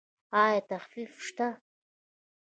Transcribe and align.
ایا 0.43 0.61
تخفیف 0.69 1.11
شته؟ 1.25 1.47